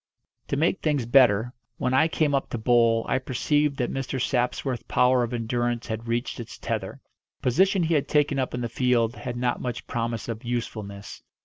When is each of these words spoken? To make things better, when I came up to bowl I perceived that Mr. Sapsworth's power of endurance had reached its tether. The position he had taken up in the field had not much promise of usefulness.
To 0.47 0.57
make 0.57 0.81
things 0.81 1.05
better, 1.05 1.53
when 1.77 1.93
I 1.93 2.07
came 2.07 2.33
up 2.33 2.49
to 2.49 2.57
bowl 2.57 3.05
I 3.07 3.19
perceived 3.19 3.77
that 3.77 3.91
Mr. 3.93 4.19
Sapsworth's 4.19 4.81
power 4.87 5.21
of 5.21 5.31
endurance 5.31 5.85
had 5.85 6.07
reached 6.07 6.39
its 6.39 6.57
tether. 6.57 7.01
The 7.39 7.43
position 7.43 7.83
he 7.83 7.93
had 7.93 8.07
taken 8.07 8.39
up 8.39 8.55
in 8.55 8.61
the 8.61 8.67
field 8.67 9.15
had 9.15 9.37
not 9.37 9.61
much 9.61 9.85
promise 9.85 10.27
of 10.27 10.43
usefulness. 10.43 11.21